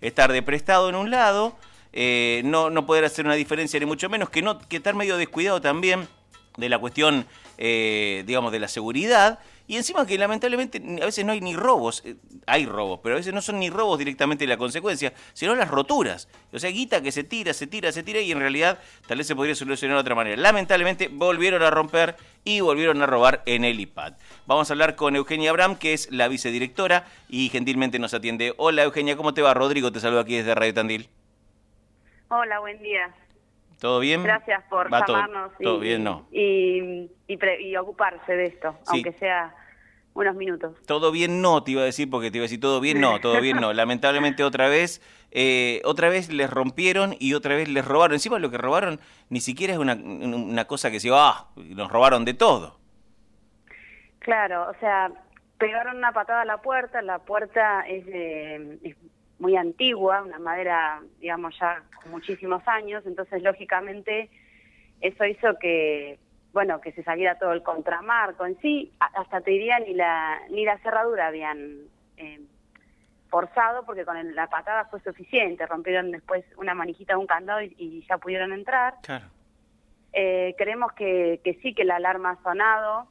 [0.00, 1.56] estar de prestado en un lado,
[1.92, 5.16] eh, no, no poder hacer una diferencia ni mucho menos, que, no, que estar medio
[5.16, 6.08] descuidado también
[6.56, 9.38] de la cuestión, eh, digamos, de la seguridad.
[9.68, 13.18] Y encima que lamentablemente a veces no hay ni robos, eh, hay robos, pero a
[13.18, 16.26] veces no son ni robos directamente la consecuencia, sino las roturas.
[16.54, 19.26] O sea, guita que se tira, se tira, se tira y en realidad tal vez
[19.26, 20.40] se podría solucionar de otra manera.
[20.40, 24.14] Lamentablemente volvieron a romper y volvieron a robar en el IPAD.
[24.46, 28.54] Vamos a hablar con Eugenia Abraham, que es la vicedirectora y gentilmente nos atiende.
[28.56, 29.52] Hola Eugenia, ¿cómo te va?
[29.52, 31.10] Rodrigo te saluda aquí desde Radio Tandil.
[32.30, 33.14] Hola, buen día.
[33.80, 34.22] ¿Todo bien?
[34.24, 36.26] Gracias por Va, llamarnos todo y, bien, no.
[36.32, 38.88] y, y pre- y ocuparse de esto, Sí.
[39.04, 39.54] aunque sea
[40.14, 40.74] unos minutos.
[40.86, 43.20] Todo bien no, te iba a decir, porque te iba a decir todo bien no,
[43.20, 43.72] todo bien no.
[43.74, 45.00] Lamentablemente otra vez,
[45.30, 48.14] eh, otra vez les rompieron y otra vez les robaron.
[48.14, 51.88] Encima lo que robaron ni siquiera es una, una cosa que se va, ah, nos
[51.92, 52.78] robaron de todo.
[54.18, 55.10] Claro, o sea,
[55.58, 58.96] pegaron una patada a la puerta, la puerta es, de- es
[59.38, 64.30] muy antigua, una madera, digamos, ya con muchísimos años, entonces lógicamente
[65.00, 66.18] eso hizo que,
[66.52, 70.64] bueno, que se saliera todo el contramarco en sí, hasta te diría ni la, ni
[70.64, 71.82] la cerradura habían
[72.16, 72.40] eh,
[73.28, 77.62] forzado porque con el- la patada fue suficiente, rompieron después una manijita de un candado
[77.62, 78.94] y, y ya pudieron entrar.
[79.02, 79.26] Claro.
[80.12, 83.06] Eh, creemos que, que sí, que la alarma ha sonado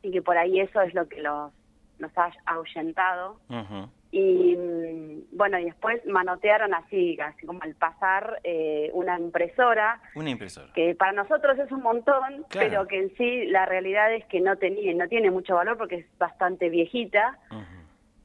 [0.00, 1.52] y que por ahí eso es lo que los,
[1.98, 3.40] nos ha ahuyentado.
[3.50, 3.90] Ujú.
[4.10, 10.30] Y mm, bueno, y después manotearon así, así como al pasar eh, una impresora, Una
[10.30, 10.72] impresora.
[10.74, 12.68] que para nosotros es un montón, Claro.
[12.68, 15.96] pero que en sí la realidad es que no, tenía, no tiene mucho valor porque
[15.96, 17.38] es bastante viejita.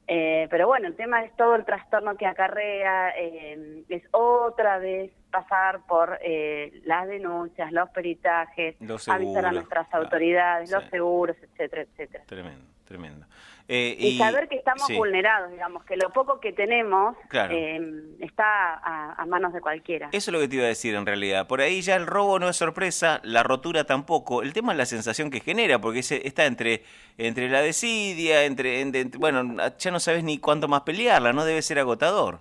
[0.07, 5.11] Eh, pero bueno, el tema es todo el trastorno que acarrea, eh, es otra vez
[5.33, 10.75] pasar por eh, las denuncias, los peritajes, Los avisar a seguros, nuestras claro, autoridades, sí.
[10.75, 12.23] los seguros, etcétera, etcétera.
[12.27, 13.25] Tremendo, tremendo.
[13.69, 14.95] Eh, Y, saber que estamos sí.
[14.95, 17.55] vulnerados, digamos, que lo poco que tenemos Claro.
[17.55, 17.79] eh,
[18.19, 20.09] está a, a manos de cualquiera.
[20.11, 21.47] Eso es lo que te iba a decir en realidad.
[21.47, 24.43] Por ahí ya el robo no es sorpresa, la rotura tampoco.
[24.43, 26.83] El tema es la sensación que genera, porque ese- está entre,
[27.17, 31.45] entre la desidia, entre, entre- entre- Bueno, ya no sabes ni cuánto más pelearla, ¿no?
[31.45, 32.39] Debe ser agotador.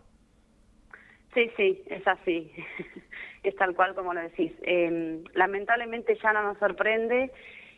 [1.35, 2.53] Sí, sí, es así.
[3.43, 4.53] es tal cual como lo decís.
[4.63, 7.31] Eh, lamentablemente ya no nos sorprende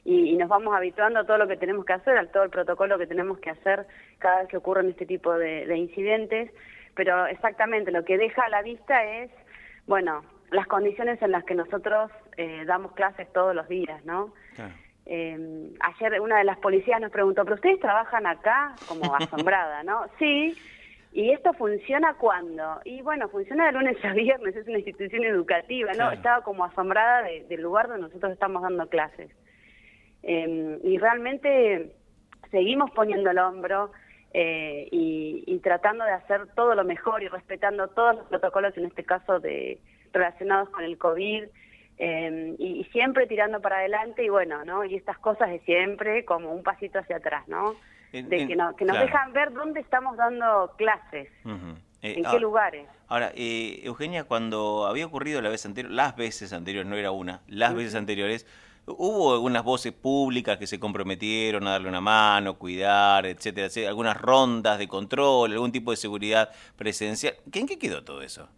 [0.05, 2.51] y, y nos vamos habituando a todo lo que tenemos que hacer, a todo el
[2.51, 3.87] protocolo que tenemos que hacer
[4.19, 6.51] cada vez que ocurren este tipo de, de incidentes.
[6.95, 9.31] Pero exactamente lo que deja a la vista es,
[9.87, 14.33] bueno, las condiciones en las que nosotros eh, damos clases todos los días, ¿no?
[15.07, 18.75] Eh, ayer una de las policías nos preguntó, ¿pero ustedes trabajan acá?
[18.89, 20.07] Como asombrada, ¿no?
[20.19, 20.57] Sí.
[21.17, 22.81] ¿Y esto funciona cuándo?
[22.85, 25.97] Y bueno, funciona de lunes a viernes, es una institución educativa, ¿no?
[25.97, 26.13] Claro.
[26.17, 29.31] Estaba como asombrada de- del lugar donde nosotros estamos dando clases.
[30.25, 31.93] Eh, y realmente
[32.51, 33.93] seguimos poniendo el hombro
[34.33, 38.87] eh, y, y tratando de hacer todo lo mejor y respetando todos los protocolos, en
[38.87, 39.79] este caso de
[40.13, 41.45] relacionados con el COVID,
[41.99, 44.85] eh, y, y siempre tirando para adelante y bueno, ¿no?
[44.85, 47.77] Y estas cosas de siempre como un pasito hacia atrás, ¿no?
[48.15, 49.07] En- De que, no- que nos claro.
[49.07, 51.29] dejan ver dónde estamos dando clases.
[52.03, 52.87] Eh, en qué lugares.
[53.09, 57.41] Ahora, eh, Eugenia, cuando había ocurrido la vez anterior, las veces anteriores, no era una,
[57.49, 58.47] las veces anteriores,
[58.87, 64.17] hubo algunas voces públicas que se comprometieron a darle una mano, cuidar, etcétera, etcétera, algunas
[64.21, 67.35] rondas de control, algún tipo de seguridad presencial.
[67.51, 68.49] ¿Qué- ¿En qué quedó todo eso?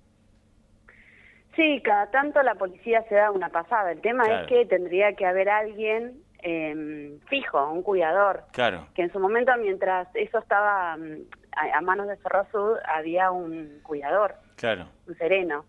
[1.55, 3.93] Sí, cada tanto la policía se da una pasada.
[3.93, 4.43] El tema Claro.
[4.43, 9.51] es que tendría que haber alguien eh, fijo, un cuidador, Claro, que en su momento
[9.59, 11.23] mientras eso estaba mm,
[11.57, 14.87] a, a manos de Ferrosud había un cuidador, claro.
[15.09, 15.65] un sereno.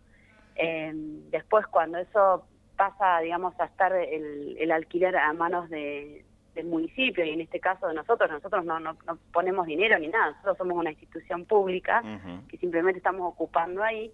[0.56, 0.92] Eh,
[1.32, 2.46] después cuando eso
[2.76, 6.24] pasa, digamos, a estar el, el alquiler a manos de,
[6.54, 10.10] del municipio y en este caso de nosotros, nosotros no, no, no ponemos dinero ni
[10.10, 12.04] nada, nosotros somos una institución pública
[12.50, 14.12] que simplemente estamos ocupando ahí,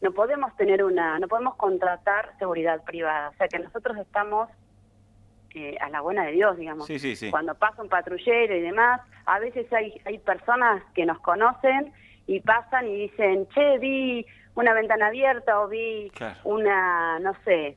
[0.00, 4.48] no podemos tener una, no podemos contratar seguridad privada, o sea que nosotros estamos
[5.56, 6.86] eh, a la buena de Dios, digamos.
[6.86, 7.30] Sí, sí, sí.
[7.30, 11.92] Cuando pasa un patrullero y demás, a veces hay, hay personas que nos conocen
[12.26, 16.36] y pasan y dicen, che, vi una ventana abierta o vi Claro.
[16.44, 17.76] una, no sé,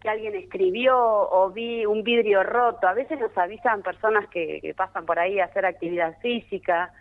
[0.00, 2.86] que alguien escribió o vi un vidrio roto.
[2.86, 6.92] A veces nos avisan personas que, que pasan por ahí a hacer actividad física,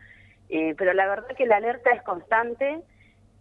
[0.50, 2.80] eh, pero la verdad que la alerta es constante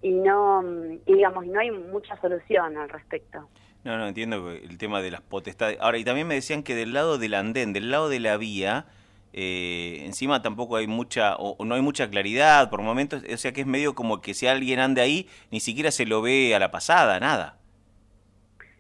[0.02, 3.48] y no, mm, y digamos, no hay mucha solución al respecto.
[3.86, 5.78] No, no, entiendo el tema de las potestades.
[5.80, 8.86] Ahora, y también me decían que del lado del andén, del lado de la vía,
[9.32, 13.60] eh, encima tampoco hay mucha, o, no hay mucha claridad por momentos, o sea que
[13.60, 16.70] es medio como que si alguien anda ahí, ni siquiera se lo ve a la
[16.72, 17.58] pasada, nada.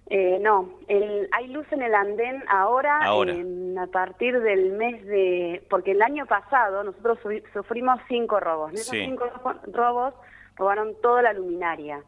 [0.08, 5.64] Eh, no, el, hay luz en el andén ahora, a partir del mes de...
[5.68, 8.70] Porque el año pasado nosotros su- sufrimos cinco robos.
[8.70, 9.04] En esos Sí.
[9.04, 10.14] cinco ro- robos
[10.56, 12.02] robaron toda la luminaria,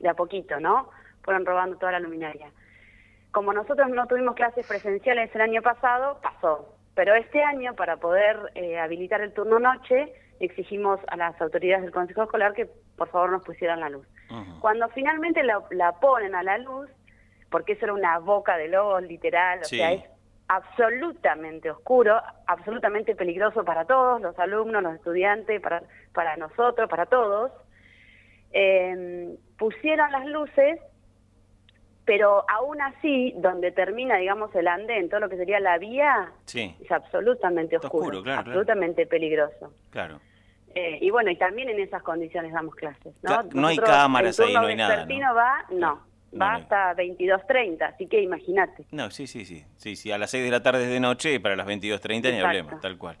[0.00, 0.90] de a poquito, ¿no?
[1.26, 2.50] Fueron robando toda la luminaria.
[3.32, 6.74] Como nosotros no tuvimos clases presenciales el año pasado, pasó.
[6.94, 11.92] Pero este año, para poder eh, habilitar el turno noche, exigimos a las autoridades del
[11.92, 14.06] Consejo Escolar que por favor nos pusieran la luz.
[14.60, 16.88] Cuando finalmente la, la, ponen a la luz,
[17.50, 20.04] porque eso era una boca de lobos literal, o sea, es
[20.48, 25.82] absolutamente oscuro, absolutamente peligroso para todos, los alumnos, los estudiantes, para,
[26.12, 27.52] para nosotros, para todos.
[28.52, 30.80] Eh, pusieron las luces,
[32.06, 36.90] pero aún así, donde termina, digamos, el andén, todo lo que sería la vía, es
[36.90, 39.72] absolutamente oscuro, absolutamente peligroso.
[39.90, 40.20] Claro.
[40.74, 43.14] Eh, y bueno, y también en esas condiciones damos clases.
[43.22, 45.04] No, no hay cámaras ahí, no hay nada.
[45.04, 45.34] ¿no?
[45.34, 48.84] va, no va hasta 22.30, así que imagínate.
[48.90, 51.34] No, sí, sí, sí, sí, sí, a las 6 de la tarde es de noche
[51.34, 53.16] y para las 22.30 ni hablemos, tal cual.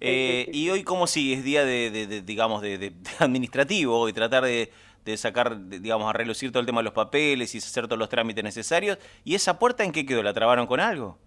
[0.00, 1.34] Eh, y hoy, ¿cómo sigue?
[1.34, 4.70] Es día de, digamos, de, administrativo y tratar de,
[5.16, 8.42] sacar, digamos, a relucir todo el tema de los papeles y hacer todos los trámites
[8.42, 8.98] necesarios.
[9.24, 10.22] ¿Y esa puerta en qué quedó?
[10.22, 11.18] ¿La trabaron con algo?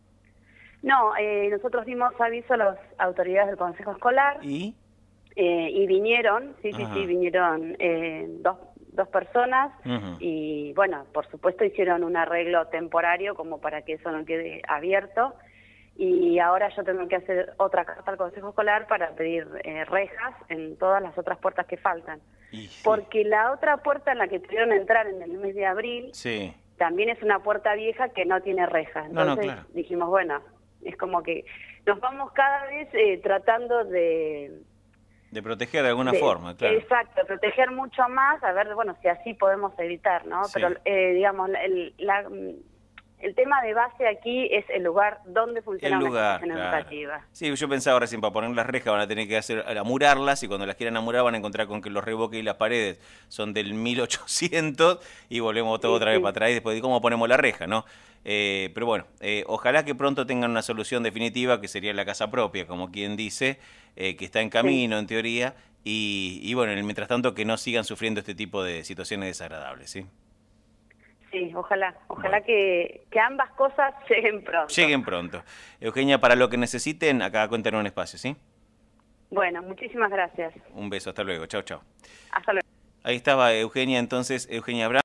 [0.81, 4.39] No, eh, nosotros dimos aviso a las autoridades del Consejo Escolar.
[4.41, 4.75] ¿Y?
[5.35, 7.77] Eh, y vinieron, sí, sí, sí, vinieron
[8.41, 8.57] dos,
[8.91, 9.71] dos personas
[10.19, 15.33] y bueno, por supuesto hicieron un arreglo temporario como para que eso no quede abierto
[16.01, 20.33] y ahora yo tengo que hacer otra carta al Consejo Escolar para pedir eh, rejas
[20.47, 22.21] en todas las otras puertas que faltan.
[22.83, 26.11] Porque la otra puerta en la que pudieron entrar en el mes de abril
[26.77, 29.07] también es una puerta vieja que no tiene rejas.
[29.07, 30.41] Entonces dijimos, bueno,
[30.83, 31.45] es como que
[31.85, 34.61] nos vamos cada vez eh, tratando de
[35.31, 36.75] de proteger de alguna forma, claro.
[36.75, 40.41] Exacto, proteger mucho más, a ver, bueno, si así podemos evitar, ¿no?
[40.51, 42.27] Pero, eh, digamos, el, la,
[43.19, 47.25] el tema de base aquí es el lugar donde funciona el lugar, una educativa.
[47.31, 50.47] Sí, yo pensaba recién, para poner las rejas van a tener que hacer amurarlas y
[50.47, 53.53] cuando las quieran amurar van a encontrar con que los reboques y las paredes son
[53.53, 54.99] del 1800
[55.29, 57.85] y volvemos todo otra vez para atrás y después de cómo ponemos la reja, ¿no?
[58.25, 62.31] Eh, pero bueno, eh, ojalá que pronto tengan una solución definitiva que sería la casa
[62.31, 63.59] propia, como quien dice,
[63.95, 67.83] eh, que está en camino en teoría y, y bueno, mientras tanto que no sigan
[67.83, 70.05] sufriendo este tipo de situaciones desagradables, ¿sí?
[71.31, 74.73] Sí, ojalá, ojalá que, que, ambas cosas lleguen pronto.
[74.73, 75.43] Lleguen pronto.
[75.79, 78.35] Eugenia, para lo que necesiten, acá cuenten un espacio, ¿sí?
[79.29, 80.53] Bueno, muchísimas gracias.
[80.73, 81.81] Un beso, hasta luego, chao, chao.
[82.31, 82.67] Hasta luego.
[83.03, 84.85] Ahí estaba Eugenia, entonces, Eugenia.